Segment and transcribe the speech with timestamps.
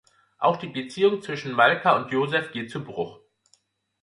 [0.39, 3.19] Auch die Beziehung zwischen Malka und Yosef geht zu Bruch.